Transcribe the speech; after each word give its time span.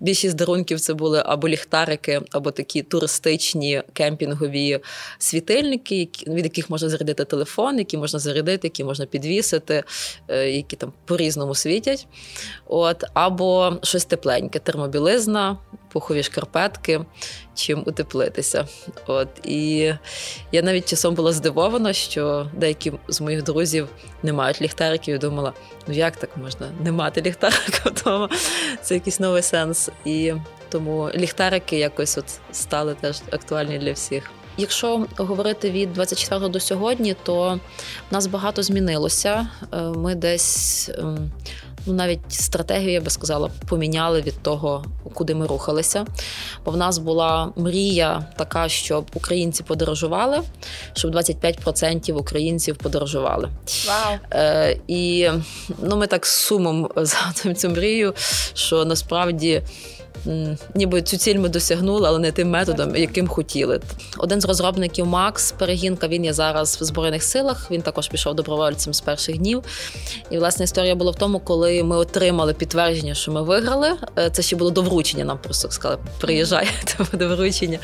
більшість 0.00 0.36
дарунків 0.36 0.80
це 0.80 0.94
були 0.94 1.22
або 1.26 1.48
ліхтарики, 1.48 2.20
або 2.30 2.50
такі 2.50 2.82
туристичні 2.82 3.82
кемпінгові 3.92 4.80
світильники, 5.18 6.08
від 6.26 6.44
яких 6.44 6.70
можна 6.70 6.88
зарядити 6.88 7.24
телефон, 7.24 7.78
які 7.78 7.96
можна 7.96 8.18
зарядити, 8.18 8.66
які 8.66 8.84
можна 8.84 9.06
підвісити, 9.06 9.84
е, 10.28 10.50
які 10.50 10.76
там 10.76 10.92
по-різному 11.04 11.54
світять. 11.54 12.06
От, 12.66 13.04
Або 13.14 13.76
щось 13.82 14.04
тепленьке, 14.04 14.58
термобілизна, 14.58 15.58
пухові 15.92 16.22
шкарпетки, 16.22 17.00
чим 17.54 17.82
утеплитися. 17.86 18.66
От 19.06 19.28
І 19.44 19.92
я 20.52 20.62
навіть 20.62 20.88
часом 20.88 21.14
була 21.14 21.32
здивована, 21.32 21.92
що 21.92 22.50
деякі 22.54 22.92
з 23.08 23.20
моїх 23.20 23.42
друзів 23.42 23.88
не 24.22 24.32
мають 24.32 24.62
ліхтариків 24.62 25.14
і 25.14 25.18
думала, 25.18 25.52
ну 25.86 25.94
як 25.94 26.16
так 26.16 26.36
можна 26.36 26.70
не 26.80 26.92
мати 26.92 27.22
ліхтарика 27.22 27.90
вдома? 27.90 28.28
Це 28.82 28.94
якийсь 28.94 29.20
новий 29.20 29.42
сенс. 29.42 29.90
І 30.04 30.32
тому 30.68 31.10
ліхтарики 31.14 31.78
якось 31.78 32.18
от 32.18 32.40
стали 32.52 32.94
теж 32.94 33.22
актуальні 33.30 33.78
для 33.78 33.92
всіх. 33.92 34.30
Якщо 34.60 35.06
говорити 35.16 35.70
від 35.70 35.92
24 35.92 36.48
до 36.48 36.60
сьогодні, 36.60 37.16
то 37.22 37.60
в 38.10 38.12
нас 38.12 38.26
багато 38.26 38.62
змінилося. 38.62 39.48
Е, 39.72 39.80
ми 39.80 40.14
десь 40.14 40.90
ем, 40.98 41.30
ну 41.86 41.94
навіть 41.94 42.20
стратегію, 42.28 42.92
я 42.92 43.00
би 43.00 43.10
сказала, 43.10 43.50
поміняли 43.68 44.20
від 44.20 44.42
того, 44.42 44.84
куди 45.14 45.34
ми 45.34 45.46
рухалися. 45.46 46.06
Бо 46.64 46.70
в 46.70 46.76
нас 46.76 46.98
була 46.98 47.52
мрія 47.56 48.26
така, 48.36 48.68
щоб 48.68 49.06
українці 49.14 49.62
подорожували, 49.62 50.40
щоб 50.92 51.14
25% 51.14 52.12
українців 52.12 52.76
подорожували. 52.76 53.48
Вау! 53.88 54.18
Е, 54.32 54.78
І 54.86 55.28
ну, 55.82 55.96
ми 55.96 56.06
так 56.06 56.26
з 56.26 56.30
сумом 56.30 56.88
згадуємо 56.96 57.60
цю 57.60 57.68
мрію, 57.70 58.14
що 58.54 58.84
насправді 58.84 59.62
ніби 60.74 61.02
цю 61.02 61.16
ціль 61.16 61.38
ми 61.38 61.48
досягнули, 61.48 62.08
але 62.08 62.18
не 62.18 62.32
тим 62.32 62.50
методом, 62.50 62.96
яким 62.96 63.28
хотіли. 63.28 63.80
Один 64.18 64.40
з 64.40 64.44
розробників 64.44 65.06
Макс 65.06 65.52
Перегінка, 65.52 66.08
він 66.08 66.24
є 66.24 66.32
зараз 66.32 66.78
в 66.80 66.84
Збройних 66.84 67.22
силах. 67.22 67.70
Він 67.70 67.82
також 67.82 68.08
пішов 68.08 68.34
добровольцем 68.34 68.94
з 68.94 69.00
перших 69.00 69.38
днів. 69.38 69.62
І 70.30 70.38
власне 70.38 70.64
історія 70.64 70.94
була 70.94 71.10
в 71.10 71.16
тому, 71.16 71.40
коли 71.40 71.82
ми 71.82 71.96
отримали 71.96 72.54
підтвердження, 72.54 73.14
що 73.14 73.32
ми 73.32 73.42
виграли. 73.42 73.92
Е, 74.18 74.30
це 74.30 74.42
ще 74.42 74.56
було 74.56 74.70
до 74.70 74.82
вручення. 74.82 75.24
Нам 75.24 75.38
просто 75.38 75.70
сказали, 75.70 76.00
приїжджайте 76.20 76.94
до 77.12 77.28
вручення. 77.28 77.78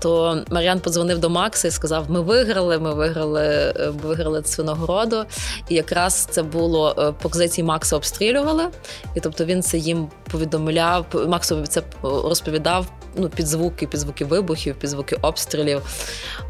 То 0.00 0.42
Мар'ян 0.50 0.80
подзвонив 0.80 1.18
до 1.18 1.30
Макса 1.30 1.68
і 1.68 1.70
сказав: 1.70 2.10
Ми 2.10 2.20
виграли, 2.20 2.78
ми 2.78 2.94
виграли, 2.94 3.42
е, 3.42 3.92
виграли 4.02 4.42
цю 4.42 4.64
нагороду. 4.64 5.24
І 5.68 5.74
якраз 5.74 6.28
це 6.30 6.42
було 6.42 6.94
е, 6.98 7.12
по 7.22 7.28
позиції 7.28 7.64
Макса 7.64 7.96
обстрілювали. 7.96 8.68
І 9.14 9.20
тобто 9.20 9.44
він 9.44 9.62
це 9.62 9.78
їм 9.78 10.08
повідомляв. 10.32 11.06
Максові 11.28 11.66
це 11.66 11.82
розповідав 12.02 12.86
ну, 13.16 13.28
під 13.28 13.46
звуки, 13.46 13.86
під 13.86 14.00
звуки 14.00 14.24
вибухів, 14.24 14.74
під 14.74 14.90
звуки 14.90 15.16
обстрілів. 15.22 15.82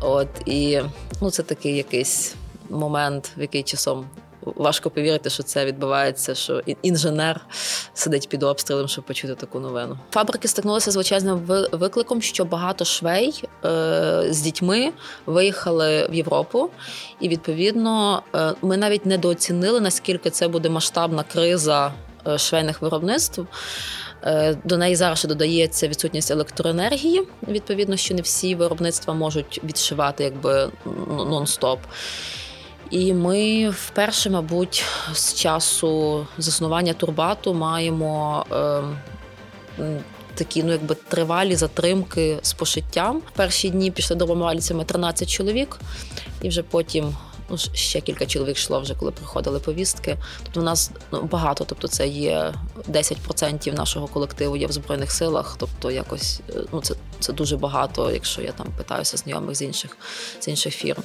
От 0.01 0.29
і 0.47 0.81
ну, 1.21 1.31
це 1.31 1.43
такий 1.43 1.77
якийсь 1.77 2.35
момент, 2.71 3.31
в 3.37 3.41
який 3.41 3.63
часом. 3.63 4.07
Важко 4.45 4.91
повірити, 4.91 5.31
що 5.31 5.43
це 5.43 5.65
відбувається, 5.65 6.35
що 6.35 6.63
інженер 6.83 7.41
сидить 7.95 8.29
під 8.29 8.43
обстрілом, 8.43 8.89
щоб 8.89 9.05
почути 9.05 9.35
таку 9.35 9.61
новину. 9.61 9.99
Фабрики 10.11 10.49
стикнулися 10.49 10.91
з 10.91 10.97
величезним 10.97 11.39
викликом, 11.73 12.23
що 12.23 12.45
багато 12.45 12.85
швей 12.85 13.45
е, 13.65 14.27
з 14.31 14.41
дітьми 14.41 14.93
виїхали 15.27 16.07
в 16.11 16.15
Європу, 16.15 16.71
і 17.21 17.29
відповідно 17.29 18.23
е, 18.35 18.55
ми 18.63 18.77
навіть 18.77 19.07
недооцінили 19.07 19.81
наскільки 19.81 20.31
це 20.31 20.49
буде 20.49 20.69
масштабна 20.69 21.23
криза 21.33 21.93
швейних 22.37 22.83
виробництв. 22.83 23.43
Е, 24.25 24.57
до 24.65 24.77
неї 24.77 24.97
зараз 24.97 25.19
ще 25.19 25.29
додається 25.29 25.89
відсутність 25.89 26.31
електроенергії. 26.31 27.23
Відповідно, 27.49 27.97
що 27.97 28.15
не 28.15 28.23
всі 28.23 28.55
виробництва 28.55 29.15
можуть 29.15 29.61
відшивати 29.65 30.25
якби 30.25 30.71
нон-стоп. 31.09 31.79
І 32.91 33.13
ми 33.15 33.71
вперше, 33.71 34.31
мабуть, 34.31 34.85
з 35.13 35.35
часу 35.35 36.27
заснування 36.39 36.93
турбату 36.93 37.55
маємо. 37.55 38.47
Е, 38.53 40.01
Такі 40.35 40.63
ну 40.63 40.73
якби 40.73 40.95
тривалі 40.95 41.57
затримки 41.57 42.39
з 42.43 42.53
пошиттям. 42.53 43.19
В 43.19 43.31
перші 43.37 43.71
дні 43.71 43.91
пішли 43.91 44.17
домовальцями 44.17 44.85
13 44.85 45.31
чоловік, 45.31 45.79
і 46.43 46.49
вже 46.49 46.63
потім 46.63 47.15
ну, 47.53 47.59
ще 47.73 48.01
кілька 48.01 48.27
чоловік 48.27 48.57
йшло 48.57 48.81
вже, 48.81 48.95
коли 48.95 49.11
приходили 49.11 49.59
повістки. 49.59 50.17
Тобто 50.43 50.61
у 50.61 50.63
нас 50.63 50.91
ну, 51.13 51.23
багато, 51.23 51.65
тобто 51.65 51.89
це 51.89 52.09
є 52.09 52.55
10% 52.89 53.75
нашого 53.75 54.07
колективу 54.07 54.57
є 54.57 54.67
в 54.67 54.73
Збройних 54.73 55.13
силах. 55.13 55.57
Тобто, 55.59 55.91
якось 55.91 56.41
е, 56.51 56.61
ну 56.73 56.81
це 56.81 56.95
це 57.21 57.33
дуже 57.33 57.57
багато, 57.57 58.11
якщо 58.11 58.43
я 58.43 58.53
там 58.53 58.67
питаюся 58.77 59.17
знайомих 59.17 59.55
з 59.55 59.63
інших 59.63 59.97
з 60.41 60.49
інших 60.49 60.75
фірм. 60.75 61.03